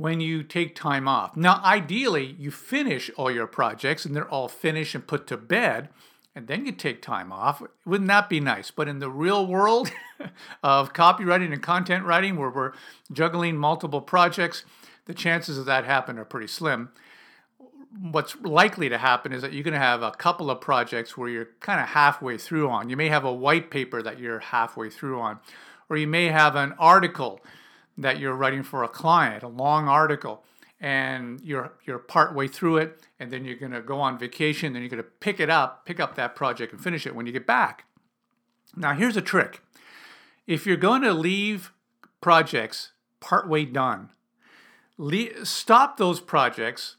when 0.02 0.20
you 0.20 0.42
take 0.42 0.74
time 0.74 1.06
off. 1.06 1.36
Now, 1.36 1.60
ideally, 1.62 2.34
you 2.36 2.50
finish 2.50 3.08
all 3.16 3.30
your 3.30 3.46
projects 3.46 4.04
and 4.04 4.16
they're 4.16 4.28
all 4.28 4.48
finished 4.48 4.96
and 4.96 5.06
put 5.06 5.28
to 5.28 5.36
bed, 5.36 5.90
and 6.34 6.48
then 6.48 6.66
you 6.66 6.72
take 6.72 7.00
time 7.00 7.30
off. 7.30 7.62
Wouldn't 7.86 8.08
that 8.08 8.28
be 8.28 8.40
nice? 8.40 8.72
But 8.72 8.88
in 8.88 8.98
the 8.98 9.08
real 9.08 9.46
world 9.46 9.92
of 10.64 10.92
copywriting 10.92 11.52
and 11.52 11.62
content 11.62 12.04
writing, 12.04 12.34
where 12.34 12.50
we're 12.50 12.72
juggling 13.12 13.56
multiple 13.56 14.00
projects, 14.00 14.64
the 15.04 15.14
chances 15.14 15.56
of 15.56 15.66
that 15.66 15.84
happen 15.84 16.18
are 16.18 16.24
pretty 16.24 16.48
slim. 16.48 16.88
What's 18.00 18.34
likely 18.40 18.88
to 18.88 18.98
happen 18.98 19.32
is 19.32 19.40
that 19.42 19.52
you're 19.52 19.62
going 19.62 19.72
to 19.74 19.78
have 19.78 20.02
a 20.02 20.10
couple 20.10 20.50
of 20.50 20.60
projects 20.60 21.16
where 21.16 21.28
you're 21.28 21.50
kind 21.60 21.80
of 21.80 21.90
halfway 21.90 22.38
through 22.38 22.68
on. 22.68 22.90
You 22.90 22.96
may 22.96 23.08
have 23.08 23.24
a 23.24 23.32
white 23.32 23.70
paper 23.70 24.02
that 24.02 24.18
you're 24.18 24.40
halfway 24.40 24.90
through 24.90 25.20
on, 25.20 25.38
or 25.88 25.96
you 25.96 26.08
may 26.08 26.26
have 26.26 26.56
an 26.56 26.74
article 26.76 27.40
that 27.98 28.18
you're 28.18 28.34
writing 28.34 28.62
for 28.62 28.82
a 28.82 28.88
client, 28.88 29.42
a 29.42 29.48
long 29.48 29.88
article, 29.88 30.44
and 30.80 31.40
you're 31.42 31.72
you're 31.84 31.98
partway 31.98 32.48
through 32.48 32.78
it, 32.78 33.00
and 33.20 33.30
then 33.30 33.44
you're 33.44 33.56
going 33.56 33.72
to 33.72 33.80
go 33.80 34.00
on 34.00 34.18
vacation, 34.18 34.72
then 34.72 34.82
you're 34.82 34.88
going 34.88 35.02
to 35.02 35.08
pick 35.20 35.38
it 35.38 35.50
up, 35.50 35.86
pick 35.86 36.00
up 36.00 36.16
that 36.16 36.34
project 36.34 36.72
and 36.72 36.82
finish 36.82 37.06
it 37.06 37.14
when 37.14 37.26
you 37.26 37.32
get 37.32 37.46
back. 37.46 37.84
Now, 38.74 38.94
here's 38.94 39.16
a 39.16 39.22
trick. 39.22 39.62
If 40.46 40.66
you're 40.66 40.76
going 40.76 41.02
to 41.02 41.12
leave 41.12 41.72
projects 42.20 42.92
partway 43.20 43.64
done, 43.64 44.10
le- 44.96 45.44
stop 45.44 45.98
those 45.98 46.20
projects 46.20 46.96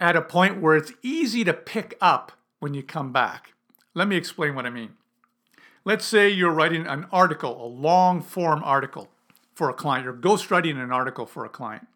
at 0.00 0.16
a 0.16 0.22
point 0.22 0.60
where 0.60 0.74
it's 0.74 0.92
easy 1.02 1.44
to 1.44 1.52
pick 1.52 1.96
up 2.00 2.32
when 2.58 2.74
you 2.74 2.82
come 2.82 3.12
back. 3.12 3.52
Let 3.94 4.08
me 4.08 4.16
explain 4.16 4.54
what 4.54 4.66
I 4.66 4.70
mean. 4.70 4.94
Let's 5.84 6.04
say 6.04 6.28
you're 6.28 6.50
writing 6.50 6.86
an 6.86 7.06
article, 7.12 7.64
a 7.64 7.66
long 7.66 8.22
form 8.22 8.62
article 8.64 9.11
for 9.54 9.68
a 9.68 9.74
client. 9.74 10.04
You're 10.04 10.14
ghostwriting 10.14 10.82
an 10.82 10.92
article 10.92 11.26
for 11.26 11.44
a 11.44 11.48
client. 11.48 11.86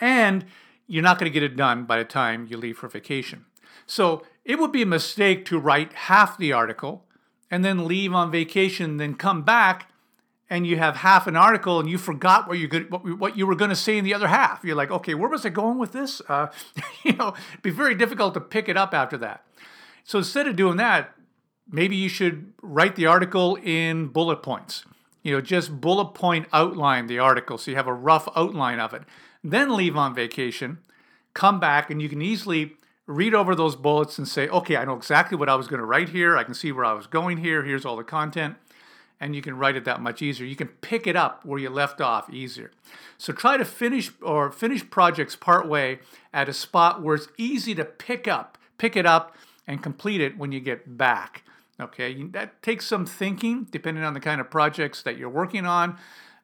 And 0.00 0.46
you're 0.86 1.02
not 1.02 1.18
going 1.18 1.30
to 1.30 1.32
get 1.32 1.42
it 1.42 1.56
done 1.56 1.84
by 1.84 1.98
the 1.98 2.04
time 2.04 2.46
you 2.50 2.56
leave 2.56 2.78
for 2.78 2.88
vacation. 2.88 3.46
So 3.86 4.24
it 4.44 4.58
would 4.58 4.72
be 4.72 4.82
a 4.82 4.86
mistake 4.86 5.44
to 5.46 5.58
write 5.58 5.92
half 5.92 6.36
the 6.36 6.52
article 6.52 7.04
and 7.50 7.64
then 7.64 7.86
leave 7.86 8.12
on 8.12 8.30
vacation, 8.30 8.96
then 8.96 9.14
come 9.14 9.42
back 9.42 9.90
and 10.52 10.66
you 10.66 10.76
have 10.76 10.96
half 10.96 11.26
an 11.26 11.34
article 11.34 11.80
and 11.80 11.88
you 11.88 11.96
forgot 11.96 12.46
what 12.46 12.58
you 12.58 12.68
what, 12.90 13.38
you 13.38 13.46
were 13.46 13.54
going 13.54 13.70
to 13.70 13.76
say 13.76 13.96
in 13.96 14.04
the 14.04 14.12
other 14.12 14.28
half. 14.28 14.62
You're 14.62 14.76
like, 14.76 14.90
okay, 14.90 15.14
where 15.14 15.30
was 15.30 15.46
I 15.46 15.48
going 15.48 15.78
with 15.78 15.92
this? 15.92 16.20
Uh, 16.28 16.48
you 17.04 17.14
know, 17.14 17.28
it'd 17.28 17.62
be 17.62 17.70
very 17.70 17.94
difficult 17.94 18.34
to 18.34 18.40
pick 18.40 18.68
it 18.68 18.76
up 18.76 18.92
after 18.92 19.16
that. 19.18 19.46
So 20.04 20.18
instead 20.18 20.46
of 20.46 20.56
doing 20.56 20.76
that, 20.76 21.14
maybe 21.70 21.96
you 21.96 22.10
should 22.10 22.52
write 22.60 22.96
the 22.96 23.06
article 23.06 23.56
in 23.62 24.08
bullet 24.08 24.42
points. 24.42 24.84
You 25.22 25.34
know, 25.34 25.40
just 25.40 25.80
bullet 25.80 26.14
point 26.14 26.46
outline 26.52 27.06
the 27.06 27.18
article 27.18 27.58
so 27.58 27.70
you 27.70 27.76
have 27.76 27.86
a 27.86 27.92
rough 27.92 28.28
outline 28.36 28.80
of 28.80 28.92
it. 28.92 29.02
Then 29.44 29.76
leave 29.76 29.96
on 29.96 30.14
vacation, 30.14 30.78
come 31.34 31.60
back, 31.60 31.90
and 31.90 32.02
you 32.02 32.08
can 32.08 32.22
easily 32.22 32.76
read 33.06 33.34
over 33.34 33.54
those 33.54 33.76
bullets 33.76 34.18
and 34.18 34.26
say, 34.26 34.48
okay, 34.48 34.76
I 34.76 34.84
know 34.84 34.96
exactly 34.96 35.36
what 35.36 35.48
I 35.48 35.54
was 35.54 35.68
going 35.68 35.80
to 35.80 35.86
write 35.86 36.10
here. 36.10 36.36
I 36.36 36.44
can 36.44 36.54
see 36.54 36.72
where 36.72 36.84
I 36.84 36.92
was 36.92 37.06
going 37.06 37.38
here. 37.38 37.62
Here's 37.62 37.84
all 37.84 37.96
the 37.96 38.04
content 38.04 38.56
and 39.22 39.36
you 39.36 39.40
can 39.40 39.56
write 39.56 39.76
it 39.76 39.84
that 39.84 40.00
much 40.00 40.20
easier. 40.20 40.44
You 40.44 40.56
can 40.56 40.66
pick 40.66 41.06
it 41.06 41.14
up 41.14 41.44
where 41.44 41.60
you 41.60 41.70
left 41.70 42.00
off 42.00 42.28
easier. 42.28 42.72
So 43.18 43.32
try 43.32 43.56
to 43.56 43.64
finish 43.64 44.10
or 44.20 44.50
finish 44.50 44.90
projects 44.90 45.36
part 45.36 45.68
way 45.68 46.00
at 46.34 46.48
a 46.48 46.52
spot 46.52 47.02
where 47.02 47.14
it's 47.14 47.28
easy 47.38 47.72
to 47.76 47.84
pick 47.84 48.26
up, 48.26 48.58
pick 48.78 48.96
it 48.96 49.06
up 49.06 49.36
and 49.64 49.80
complete 49.80 50.20
it 50.20 50.36
when 50.36 50.50
you 50.50 50.58
get 50.58 50.98
back. 50.98 51.44
Okay, 51.82 52.22
that 52.28 52.62
takes 52.62 52.86
some 52.86 53.04
thinking 53.04 53.66
depending 53.70 54.04
on 54.04 54.14
the 54.14 54.20
kind 54.20 54.40
of 54.40 54.50
projects 54.50 55.02
that 55.02 55.18
you're 55.18 55.28
working 55.28 55.66
on, 55.66 55.98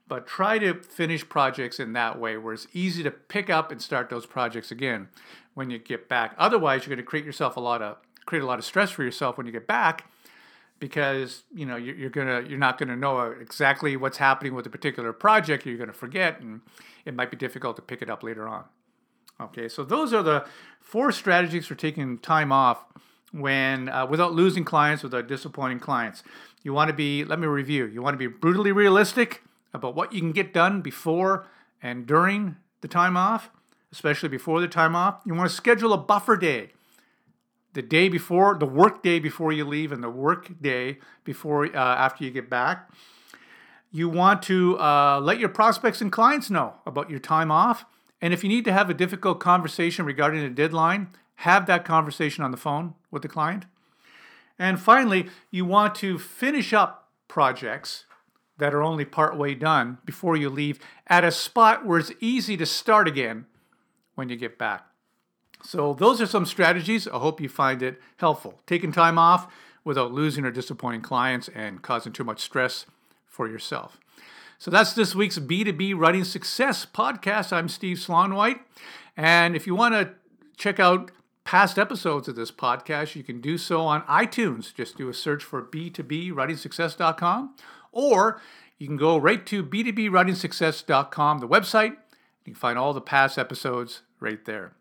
but 0.08 0.26
try 0.26 0.58
to 0.58 0.74
finish 0.82 1.26
projects 1.28 1.78
in 1.78 1.92
that 1.92 2.18
way 2.18 2.36
where 2.36 2.54
it's 2.54 2.66
easy 2.72 3.02
to 3.04 3.10
pick 3.10 3.48
up 3.48 3.70
and 3.70 3.80
start 3.80 4.10
those 4.10 4.26
projects 4.26 4.70
again 4.70 5.08
when 5.54 5.70
you 5.70 5.78
get 5.78 6.08
back. 6.08 6.34
Otherwise, 6.38 6.82
you're 6.82 6.94
going 6.94 7.04
to 7.04 7.08
create 7.08 7.24
yourself 7.24 7.56
a 7.56 7.60
lot 7.60 7.82
of 7.82 7.98
create 8.26 8.42
a 8.42 8.46
lot 8.46 8.58
of 8.58 8.64
stress 8.64 8.90
for 8.90 9.02
yourself 9.02 9.38
when 9.38 9.46
you 9.46 9.52
get 9.52 9.66
back 9.66 10.10
because 10.80 11.44
you 11.54 11.64
know 11.64 11.76
you're 11.76 12.10
gonna 12.10 12.42
you're 12.46 12.58
not 12.58 12.78
gonna 12.78 12.96
know 12.96 13.34
exactly 13.40 13.96
what's 13.96 14.18
happening 14.18 14.54
with 14.54 14.66
a 14.66 14.70
particular 14.70 15.12
project. 15.12 15.66
You're 15.66 15.78
gonna 15.78 15.92
forget, 15.92 16.40
and 16.40 16.60
it 17.04 17.14
might 17.14 17.30
be 17.30 17.36
difficult 17.36 17.76
to 17.76 17.82
pick 17.82 18.02
it 18.02 18.10
up 18.10 18.22
later 18.22 18.46
on. 18.46 18.64
Okay, 19.40 19.68
so 19.68 19.84
those 19.84 20.12
are 20.12 20.22
the 20.22 20.46
four 20.80 21.12
strategies 21.12 21.66
for 21.66 21.74
taking 21.74 22.18
time 22.18 22.52
off 22.52 22.84
when 23.32 23.88
uh, 23.88 24.06
without 24.06 24.32
losing 24.32 24.64
clients, 24.64 25.02
without 25.02 25.26
disappointing 25.26 25.80
clients. 25.80 26.22
You 26.62 26.72
want 26.72 26.88
to 26.88 26.94
be. 26.94 27.24
Let 27.24 27.38
me 27.38 27.46
review. 27.46 27.86
You 27.86 28.02
want 28.02 28.14
to 28.14 28.18
be 28.18 28.26
brutally 28.26 28.72
realistic 28.72 29.42
about 29.72 29.94
what 29.94 30.12
you 30.12 30.20
can 30.20 30.32
get 30.32 30.52
done 30.52 30.80
before 30.80 31.46
and 31.82 32.06
during 32.06 32.56
the 32.80 32.88
time 32.88 33.16
off, 33.16 33.50
especially 33.92 34.28
before 34.28 34.60
the 34.60 34.68
time 34.68 34.96
off. 34.96 35.20
You 35.24 35.34
want 35.34 35.50
to 35.50 35.54
schedule 35.54 35.92
a 35.92 35.98
buffer 35.98 36.36
day 36.36 36.70
the 37.74 37.82
day 37.82 38.08
before, 38.08 38.56
the 38.58 38.66
work 38.66 39.02
day 39.02 39.20
before 39.20 39.52
you 39.52 39.64
leave, 39.64 39.92
and 39.92 40.02
the 40.02 40.10
work 40.10 40.50
day 40.60 40.98
before 41.24 41.66
uh, 41.66 41.78
after 41.78 42.24
you 42.24 42.30
get 42.30 42.50
back. 42.50 42.90
You 43.90 44.08
want 44.08 44.42
to 44.42 44.78
uh, 44.78 45.20
let 45.22 45.38
your 45.38 45.48
prospects 45.48 46.00
and 46.00 46.10
clients 46.10 46.50
know 46.50 46.74
about 46.86 47.08
your 47.08 47.20
time 47.20 47.50
off. 47.50 47.84
And 48.20 48.34
if 48.34 48.42
you 48.42 48.48
need 48.48 48.64
to 48.64 48.72
have 48.72 48.90
a 48.90 48.94
difficult 48.94 49.38
conversation 49.38 50.04
regarding 50.04 50.42
a 50.42 50.50
deadline, 50.50 51.08
have 51.42 51.66
that 51.66 51.84
conversation 51.84 52.42
on 52.42 52.50
the 52.50 52.56
phone 52.56 52.94
with 53.12 53.22
the 53.22 53.28
client. 53.28 53.64
And 54.58 54.80
finally, 54.80 55.28
you 55.52 55.64
want 55.64 55.94
to 55.96 56.18
finish 56.18 56.72
up 56.72 57.10
projects 57.28 58.06
that 58.58 58.74
are 58.74 58.82
only 58.82 59.04
partway 59.04 59.54
done 59.54 59.98
before 60.04 60.36
you 60.36 60.50
leave 60.50 60.80
at 61.06 61.22
a 61.22 61.30
spot 61.30 61.86
where 61.86 62.00
it's 62.00 62.10
easy 62.18 62.56
to 62.56 62.66
start 62.66 63.06
again 63.06 63.46
when 64.16 64.28
you 64.28 64.34
get 64.34 64.58
back. 64.58 64.84
So, 65.62 65.94
those 65.94 66.20
are 66.20 66.26
some 66.26 66.44
strategies. 66.44 67.06
I 67.06 67.18
hope 67.18 67.40
you 67.40 67.48
find 67.48 67.82
it 67.82 68.00
helpful. 68.16 68.60
Taking 68.66 68.90
time 68.90 69.18
off 69.18 69.46
without 69.84 70.12
losing 70.12 70.44
or 70.44 70.50
disappointing 70.50 71.02
clients 71.02 71.48
and 71.54 71.82
causing 71.82 72.12
too 72.12 72.24
much 72.24 72.40
stress 72.40 72.86
for 73.26 73.48
yourself. 73.48 73.98
So, 74.58 74.72
that's 74.72 74.92
this 74.92 75.14
week's 75.14 75.38
B2B 75.38 75.96
Writing 75.96 76.24
Success 76.24 76.84
podcast. 76.84 77.52
I'm 77.52 77.68
Steve 77.68 77.98
Slaunwhite. 77.98 78.58
And 79.16 79.54
if 79.54 79.68
you 79.68 79.76
want 79.76 79.94
to 79.94 80.10
check 80.56 80.80
out 80.80 81.12
past 81.48 81.78
episodes 81.78 82.28
of 82.28 82.36
this 82.36 82.50
podcast, 82.50 83.16
you 83.16 83.24
can 83.24 83.40
do 83.40 83.56
so 83.56 83.80
on 83.80 84.02
iTunes. 84.02 84.74
Just 84.74 84.98
do 84.98 85.08
a 85.08 85.14
search 85.14 85.42
for 85.42 85.62
b2bwritingsuccess.com 85.62 87.54
or 87.90 88.42
you 88.76 88.86
can 88.86 88.98
go 88.98 89.16
right 89.16 89.46
to 89.46 89.64
b2bwritingsuccess.com, 89.64 91.38
the 91.38 91.48
website. 91.48 91.92
You 92.44 92.52
can 92.52 92.54
find 92.54 92.78
all 92.78 92.92
the 92.92 93.00
past 93.00 93.38
episodes 93.38 94.02
right 94.20 94.44
there. 94.44 94.74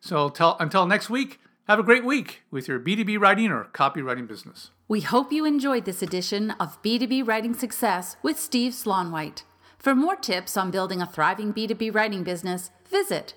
So 0.00 0.32
until 0.58 0.86
next 0.86 1.08
week, 1.08 1.38
have 1.68 1.78
a 1.78 1.84
great 1.84 2.04
week 2.04 2.42
with 2.50 2.66
your 2.66 2.80
B2B 2.80 3.20
writing 3.20 3.52
or 3.52 3.68
copywriting 3.72 4.26
business. 4.26 4.72
We 4.88 5.02
hope 5.02 5.30
you 5.30 5.44
enjoyed 5.44 5.84
this 5.84 6.02
edition 6.02 6.50
of 6.58 6.82
B2B 6.82 7.28
Writing 7.28 7.54
Success 7.54 8.16
with 8.24 8.40
Steve 8.40 8.72
Slaunwhite. 8.72 9.44
For 9.78 9.94
more 9.94 10.16
tips 10.16 10.56
on 10.56 10.72
building 10.72 11.00
a 11.00 11.06
thriving 11.06 11.54
B2B 11.54 11.94
writing 11.94 12.24
business, 12.24 12.72
visit 12.90 13.34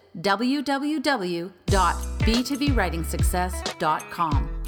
www.b2bwritingsuccess.com. 2.21 4.60